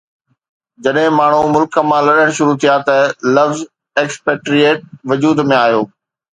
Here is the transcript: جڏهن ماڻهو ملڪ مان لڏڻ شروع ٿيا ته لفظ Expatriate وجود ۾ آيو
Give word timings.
جڏهن 0.85 1.13
ماڻهو 1.17 1.43
ملڪ 1.55 1.71
مان 1.89 2.01
لڏڻ 2.07 2.27
شروع 2.37 2.55
ٿيا 2.61 2.75
ته 2.87 2.97
لفظ 3.35 3.57
Expatriate 4.03 4.83
وجود 5.09 5.47
۾ 5.57 5.65
آيو 5.65 5.81